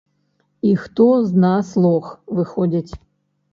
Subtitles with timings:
[0.69, 2.09] І хто з нас лох,
[2.41, 2.93] выходзіць?